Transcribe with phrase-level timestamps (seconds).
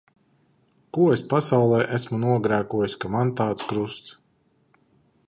[0.97, 4.19] Ko es pasaulē esmu nogrēkojusi, ka man tāds krusts.